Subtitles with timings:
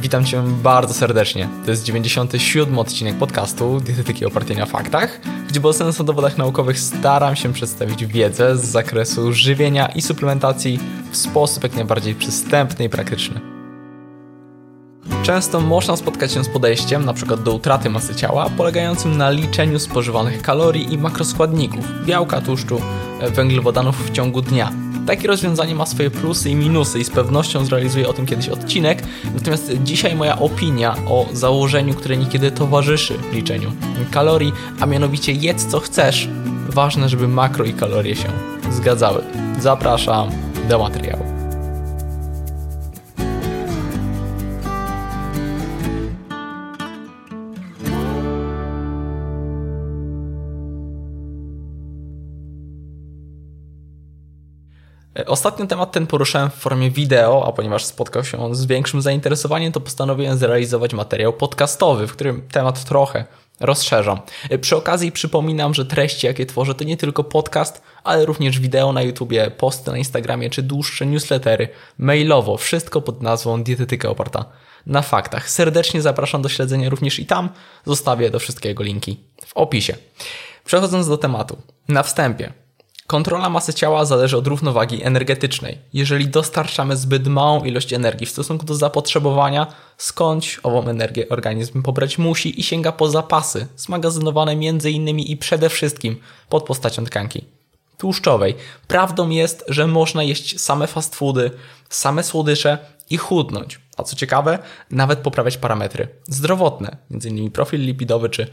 [0.00, 1.48] Witam Cię bardzo serdecznie.
[1.64, 7.36] To jest 97 odcinek podcastu Dietetyki opartej na faktach, gdzie bazując na dowodach naukowych staram
[7.36, 10.80] się przedstawić wiedzę z zakresu żywienia i suplementacji
[11.10, 13.40] w sposób jak najbardziej przystępny i praktyczny.
[15.22, 17.36] Często można spotkać się z podejściem, np.
[17.36, 22.80] do utraty masy ciała, polegającym na liczeniu spożywanych kalorii i makroskładników, białka, tłuszczu,
[23.20, 24.87] węglowodanów w ciągu dnia.
[25.08, 29.02] Takie rozwiązanie ma swoje plusy i minusy i z pewnością zrealizuję o tym kiedyś odcinek.
[29.34, 33.72] Natomiast dzisiaj moja opinia o założeniu, które niekiedy towarzyszy liczeniu
[34.10, 36.28] kalorii, a mianowicie jedz co chcesz.
[36.68, 38.28] Ważne, żeby makro i kalorie się
[38.70, 39.24] zgadzały.
[39.60, 40.30] Zapraszam
[40.68, 41.27] do materiału.
[55.26, 59.72] Ostatnio temat ten poruszałem w formie wideo, a ponieważ spotkał się on z większym zainteresowaniem,
[59.72, 63.24] to postanowiłem zrealizować materiał podcastowy, w którym temat trochę
[63.60, 64.20] rozszerzam.
[64.60, 69.02] Przy okazji przypominam, że treści, jakie tworzę, to nie tylko podcast, ale również wideo na
[69.02, 74.44] YouTubie, posty na Instagramie czy dłuższe newslettery, mailowo, wszystko pod nazwą Dietetyka oparta
[74.86, 75.50] na faktach.
[75.50, 77.48] Serdecznie zapraszam do śledzenia również i tam.
[77.86, 79.96] Zostawię do wszystkiego linki w opisie.
[80.64, 81.56] Przechodząc do tematu.
[81.88, 82.52] Na wstępie.
[83.08, 85.78] Kontrola masy ciała zależy od równowagi energetycznej.
[85.92, 92.18] Jeżeli dostarczamy zbyt małą ilość energii w stosunku do zapotrzebowania, skądś ową energię organizm pobrać
[92.18, 94.54] musi i sięga po zapasy, zmagazynowane
[94.90, 96.16] innymi i przede wszystkim
[96.48, 97.44] pod postacią tkanki
[97.98, 98.54] tłuszczowej.
[98.88, 101.50] Prawdą jest, że można jeść same fast foody,
[101.88, 102.78] same słodycze
[103.10, 103.80] i chudnąć.
[103.98, 104.58] A co ciekawe,
[104.90, 107.50] nawet poprawiać parametry zdrowotne, m.in.
[107.50, 108.46] profil lipidowy czy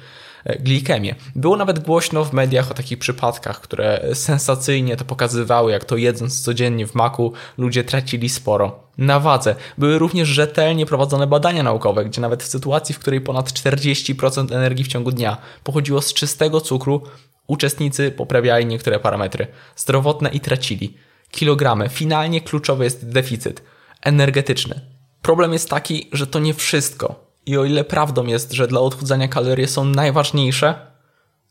[0.46, 1.16] e, glikemię.
[1.36, 6.42] Było nawet głośno w mediach o takich przypadkach, które sensacyjnie to pokazywały, jak to jedząc
[6.42, 9.56] codziennie w maku ludzie tracili sporo na wadze.
[9.78, 14.86] Były również rzetelnie prowadzone badania naukowe, gdzie nawet w sytuacji, w której ponad 40% energii
[14.86, 17.02] w ciągu dnia pochodziło z czystego cukru,
[17.48, 20.98] uczestnicy poprawiali niektóre parametry zdrowotne i tracili
[21.32, 21.90] kilogramy.
[21.90, 23.64] Finalnie kluczowy jest deficyt
[24.02, 24.95] energetyczny
[25.26, 27.16] Problem jest taki, że to nie wszystko.
[27.46, 30.92] I o ile prawdą jest, że dla odchudzania kalorie są najważniejsze,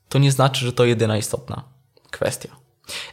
[0.08, 1.64] to nie znaczy, że to jedyna istotna
[2.10, 2.48] kwestia.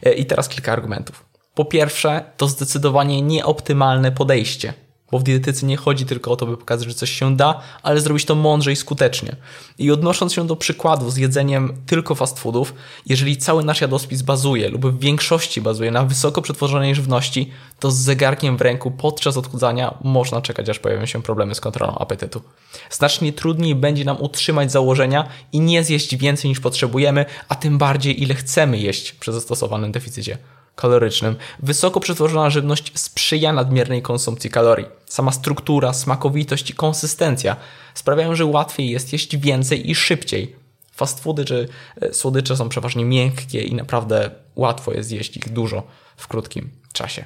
[0.02, 1.24] E, I teraz kilka argumentów.
[1.54, 4.74] Po pierwsze, to zdecydowanie nieoptymalne podejście
[5.12, 8.00] bo w dietetyce nie chodzi tylko o to, by pokazać, że coś się da, ale
[8.00, 9.36] zrobić to mądrze i skutecznie.
[9.78, 12.74] I odnosząc się do przykładów z jedzeniem tylko fast foodów,
[13.06, 17.96] jeżeli cały nasz jadłospis bazuje lub w większości bazuje na wysoko przetworzonej żywności, to z
[17.96, 22.42] zegarkiem w ręku podczas odchudzania można czekać, aż pojawią się problemy z kontrolą apetytu.
[22.90, 28.22] Znacznie trudniej będzie nam utrzymać założenia i nie zjeść więcej niż potrzebujemy, a tym bardziej
[28.22, 30.38] ile chcemy jeść przy zastosowanym deficycie
[30.76, 31.36] kalorycznym.
[31.58, 34.86] Wysoko przetworzona żywność sprzyja nadmiernej konsumpcji kalorii.
[35.06, 37.56] Sama struktura, smakowitość i konsystencja
[37.94, 40.56] sprawiają, że łatwiej jest jeść więcej i szybciej.
[40.92, 41.68] Fast foody czy
[42.00, 45.82] e, słodycze są przeważnie miękkie i naprawdę łatwo jest zjeść ich dużo
[46.16, 47.24] w krótkim czasie.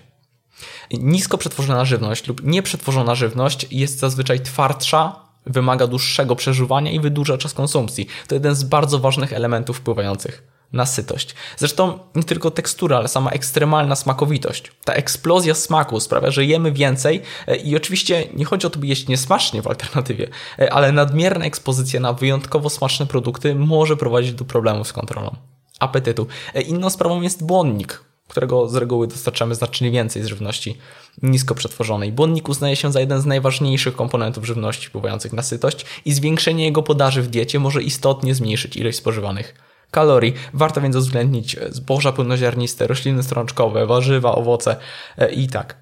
[0.91, 7.55] Nisko przetworzona żywność lub nieprzetworzona żywność jest zazwyczaj twardsza, wymaga dłuższego przeżuwania i wydłuża czas
[7.55, 8.07] konsumpcji.
[8.29, 11.35] To jeden z bardzo ważnych elementów wpływających na sytość.
[11.57, 14.73] Zresztą nie tylko tekstura, ale sama ekstremalna smakowitość.
[14.85, 18.87] Ta eksplozja smaku sprawia, że jemy więcej e, i oczywiście nie chodzi o to, by
[18.87, 20.29] jeść niesmacznie w alternatywie,
[20.59, 25.37] e, ale nadmierna ekspozycja na wyjątkowo smaczne produkty może prowadzić do problemów z kontrolą
[25.79, 26.27] apetytu.
[26.55, 30.79] E, inną sprawą jest błonnik, którego z reguły dostarczamy znacznie więcej z żywności
[31.23, 32.13] nisko przetworzonej.
[32.13, 36.83] Błonnik uznaje się za jeden z najważniejszych komponentów żywności wpływających na sytość i zwiększenie jego
[36.83, 39.66] podaży w diecie może istotnie zmniejszyć ilość spożywanych
[39.97, 40.35] kalorii.
[40.55, 44.77] Warto więc uwzględnić zboża pełnoziarniste, rośliny strączkowe, warzywa, owoce
[45.19, 45.77] e, i tak.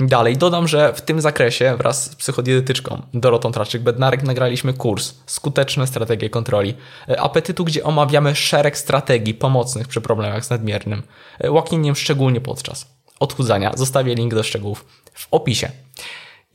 [0.00, 6.30] Dalej dodam, że w tym zakresie wraz z psychodietetyczką Dorotą Traczyk-Bednarek nagraliśmy kurs Skuteczne strategie
[6.30, 6.74] kontroli
[7.08, 11.02] e, apetytu, gdzie omawiamy szereg strategii pomocnych przy problemach z nadmiernym
[11.38, 12.86] e, łaknieniem, szczególnie podczas
[13.20, 13.72] odchudzania.
[13.76, 14.84] Zostawię link do szczegółów
[15.14, 15.70] w opisie.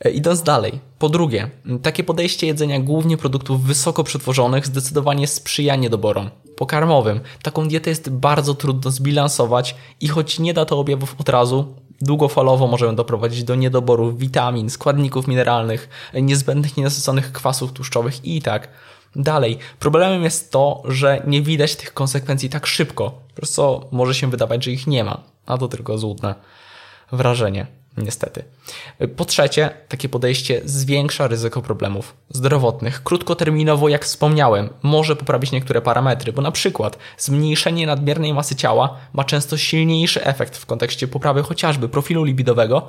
[0.05, 1.49] E, idąc dalej, po drugie,
[1.81, 7.19] takie podejście jedzenia głównie produktów wysoko przetworzonych zdecydowanie sprzyja niedoborom pokarmowym.
[7.41, 12.67] Taką dietę jest bardzo trudno zbilansować i choć nie da to objawów od razu, długofalowo
[12.67, 18.67] możemy doprowadzić do niedoboru witamin, składników mineralnych, niezbędnych nienasyconych kwasów tłuszczowych i tak
[19.15, 19.57] dalej.
[19.79, 24.63] Problemem jest to, że nie widać tych konsekwencji tak szybko, przez co może się wydawać,
[24.63, 26.35] że ich nie ma, a to tylko złudne
[27.11, 27.67] wrażenie
[27.97, 28.43] niestety.
[29.15, 33.03] Po trzecie, takie podejście zwiększa ryzyko problemów zdrowotnych.
[33.03, 39.23] Krótkoterminowo, jak wspomniałem, może poprawić niektóre parametry, bo na przykład zmniejszenie nadmiernej masy ciała ma
[39.23, 42.87] często silniejszy efekt w kontekście poprawy chociażby profilu lipidowego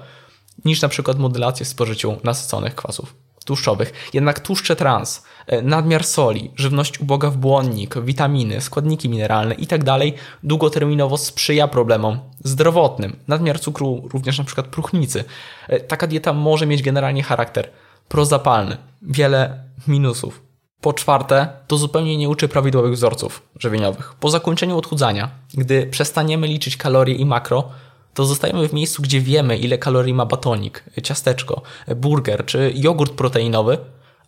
[0.65, 3.93] niż na przykład modulacja w spożyciu nasyconych kwasów tłuszczowych.
[4.13, 9.85] Jednak tłuszcze trans, e, nadmiar soli, żywność uboga w błonnik, witaminy, składniki mineralne itd.
[9.85, 10.03] Tak
[10.43, 13.17] długoterminowo sprzyja problemom zdrowotnym.
[13.29, 15.25] Nadmiar cukru, również na przykład próchnicy.
[15.69, 17.71] E, taka dieta może mieć generalnie charakter
[18.09, 18.77] prozapalny.
[19.03, 20.43] Wiele minusów.
[20.81, 24.15] Po czwarte, to zupełnie nie uczy prawidłowych wzorców żywieniowych.
[24.21, 27.69] Po zakończeniu odchudzania, gdy przestaniemy liczyć kalorie i makro,
[28.15, 31.63] to zostajemy w miejscu, gdzie wiemy, ile kalorii ma batonik, ciasteczko,
[31.97, 33.79] burger czy jogurt proteinowy,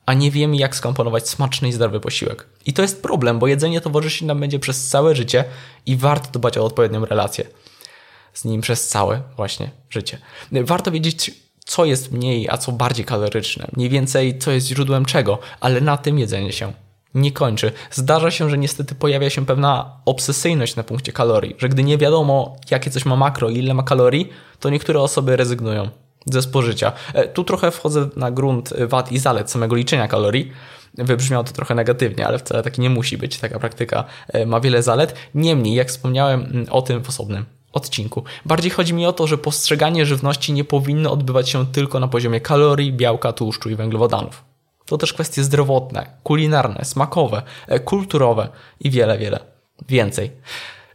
[0.06, 2.46] a nie wiemy, jak skomponować smaczny i zdrowy posiłek.
[2.66, 5.44] I to jest problem, bo jedzenie towarzyszy nam będzie przez całe życie
[5.86, 7.46] i warto dbać o odpowiednią relację
[8.34, 10.18] z nim przez całe właśnie życie.
[10.52, 11.30] Warto wiedzieć,
[11.64, 15.96] co jest mniej, a co bardziej kaloryczne, mniej więcej co jest źródłem czego, ale na
[15.96, 16.72] tym jedzenie się
[17.14, 17.72] nie kończy.
[17.90, 22.56] Zdarza się, że niestety pojawia się pewna obsesyjność na punkcie kalorii, że gdy nie wiadomo,
[22.70, 24.28] jakie coś ma makro i ile ma kalorii,
[24.60, 25.88] to niektóre osoby rezygnują
[26.26, 26.92] ze spożycia.
[27.14, 30.52] E, tu trochę wchodzę na grunt wad i zalet samego liczenia kalorii.
[30.94, 33.38] Wybrzmiało to trochę negatywnie, ale wcale taki nie musi być.
[33.38, 35.14] Taka praktyka e, ma wiele zalet.
[35.34, 38.24] Niemniej, jak wspomniałem mm, o tym w osobnym odcinku.
[38.46, 42.40] Bardziej chodzi mi o to, że postrzeganie żywności nie powinno odbywać się tylko na poziomie
[42.40, 44.49] kalorii, białka, tłuszczu i węglowodanów.
[44.90, 48.48] To też kwestie zdrowotne, kulinarne, smakowe, e, kulturowe
[48.80, 49.40] i wiele, wiele
[49.88, 50.30] więcej.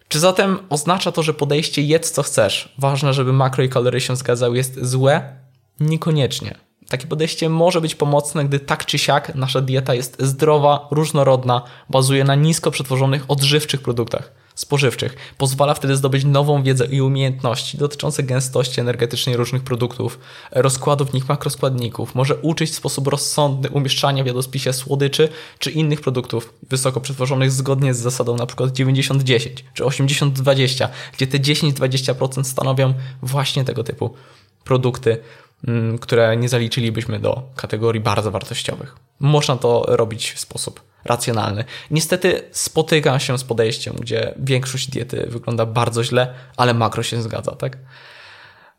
[0.07, 4.15] Czy zatem oznacza to, że podejście jedz co chcesz, ważne, żeby makro i kalorie się
[4.15, 5.36] zgadzały, jest złe?
[5.80, 6.56] Niekoniecznie.
[6.89, 12.24] Takie podejście może być pomocne, gdy tak czy siak nasza dieta jest zdrowa, różnorodna, bazuje
[12.24, 15.16] na nisko przetworzonych, odżywczych produktach spożywczych.
[15.38, 20.19] Pozwala wtedy zdobyć nową wiedzę i umiejętności dotyczące gęstości energetycznej różnych produktów,
[20.52, 22.16] rozkładu w nich makroskładników.
[22.16, 25.30] Może uczyć w sposób rozsądny umieszczania w jadłospisie słodyczy
[25.60, 28.63] czy innych produktów wysoko przetworzonych zgodnie z zasadą np.
[28.63, 34.13] 90-10 czy 80-20, gdzie te 10-20% stanowią właśnie tego typu
[34.63, 35.18] produkty,
[35.68, 38.96] mm, które nie zaliczylibyśmy do kategorii bardzo wartościowych.
[39.19, 41.63] Można to robić w sposób racjonalny.
[41.92, 47.52] Niestety spotykam się z podejściem, gdzie większość diety wygląda bardzo źle, ale makro się zgadza,
[47.52, 47.78] tak?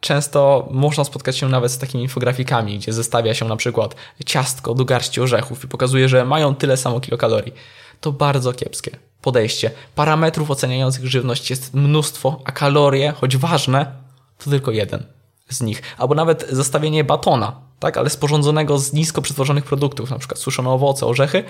[0.01, 3.95] Często można spotkać się nawet z takimi infografikami, gdzie zestawia się na przykład
[4.27, 7.53] ciastko do garści orzechów i pokazuje, że mają tyle samo kilokalorii.
[8.01, 8.91] To bardzo kiepskie
[9.23, 9.71] podejście.
[9.95, 13.93] Parametrów oceniających żywność jest mnóstwo, a kalorie, choć ważne,
[14.39, 15.07] to tylko jeden
[15.49, 15.83] z nich.
[15.99, 21.07] Albo nawet zestawienie batona, tak, ale sporządzonego z nisko przetworzonych produktów, na przykład suszone owoce,
[21.07, 21.45] orzechy,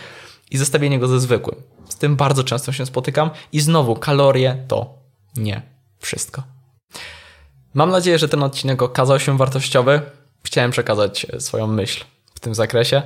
[0.51, 1.63] i zestawienie go ze zwykłym.
[1.89, 4.95] Z tym bardzo często się spotykam i znowu kalorie to
[5.37, 5.63] nie
[5.99, 6.43] wszystko.
[7.75, 10.01] Mam nadzieję, że ten odcinek okazał się wartościowy.
[10.43, 12.05] Chciałem przekazać swoją myśl
[12.35, 13.03] w tym zakresie.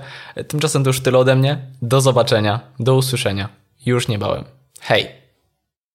[0.48, 1.66] Tymczasem to już tyle ode mnie.
[1.82, 3.48] Do zobaczenia, do usłyszenia
[3.87, 4.44] już niebawem.
[4.81, 5.19] Hej!